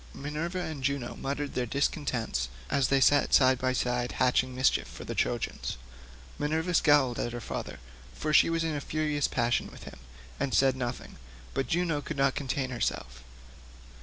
Minerva 0.15 0.57
and 0.59 0.83
Juno 0.83 1.15
muttered 1.15 1.53
their 1.53 1.67
discontent 1.67 2.47
as 2.71 2.87
they 2.87 2.99
sat 2.99 3.35
side 3.35 3.59
by 3.59 3.71
side 3.71 4.13
hatching 4.13 4.55
mischief 4.55 4.87
for 4.87 5.03
the 5.03 5.13
Trojans. 5.13 5.77
Minerva 6.39 6.73
scowled 6.73 7.19
at 7.19 7.33
her 7.33 7.39
father, 7.39 7.77
for 8.15 8.33
she 8.33 8.49
was 8.49 8.63
in 8.63 8.73
a 8.75 8.81
furious 8.81 9.27
passion 9.27 9.69
with 9.69 9.83
him, 9.83 9.99
and 10.39 10.55
said 10.55 10.75
nothing, 10.75 11.17
but 11.53 11.67
Juno 11.67 12.01
could 12.01 12.17
not 12.17 12.33
contain 12.33 12.71
herself. 12.71 13.23